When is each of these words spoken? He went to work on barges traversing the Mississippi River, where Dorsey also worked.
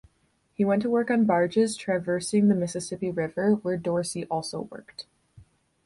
He 0.55 0.65
went 0.65 0.81
to 0.81 0.89
work 0.89 1.11
on 1.11 1.25
barges 1.25 1.75
traversing 1.75 2.47
the 2.47 2.55
Mississippi 2.55 3.11
River, 3.11 3.51
where 3.57 3.77
Dorsey 3.77 4.25
also 4.31 4.61
worked. 4.61 5.05